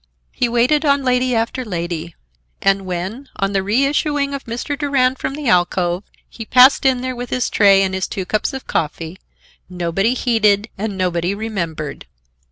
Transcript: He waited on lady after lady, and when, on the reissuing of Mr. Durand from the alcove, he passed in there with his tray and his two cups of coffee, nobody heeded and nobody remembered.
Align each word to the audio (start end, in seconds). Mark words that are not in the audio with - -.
He 0.31 0.49
waited 0.49 0.83
on 0.83 1.03
lady 1.03 1.35
after 1.35 1.63
lady, 1.63 2.15
and 2.59 2.87
when, 2.87 3.29
on 3.35 3.53
the 3.53 3.61
reissuing 3.61 4.33
of 4.33 4.45
Mr. 4.45 4.75
Durand 4.75 5.19
from 5.19 5.35
the 5.35 5.47
alcove, 5.47 6.03
he 6.27 6.43
passed 6.43 6.87
in 6.87 7.01
there 7.01 7.15
with 7.15 7.29
his 7.29 7.51
tray 7.51 7.83
and 7.83 7.93
his 7.93 8.07
two 8.07 8.25
cups 8.25 8.51
of 8.51 8.65
coffee, 8.65 9.19
nobody 9.69 10.15
heeded 10.15 10.69
and 10.75 10.97
nobody 10.97 11.35
remembered. 11.35 12.07